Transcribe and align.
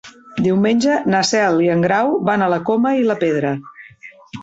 Diumenge 0.45 0.95
na 1.15 1.19
Cel 1.33 1.63
i 1.67 1.71
en 1.75 1.85
Grau 1.87 2.11
van 2.31 2.47
a 2.47 2.51
la 2.57 2.61
Coma 2.73 2.97
i 3.05 3.09
la 3.13 3.21
Pedra. 3.25 3.57